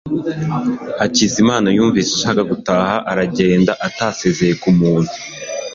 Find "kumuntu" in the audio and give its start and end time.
4.61-5.11